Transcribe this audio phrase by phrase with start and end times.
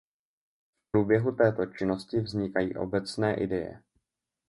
[0.87, 3.83] V průběhu této činnosti vznikají obecné ideje.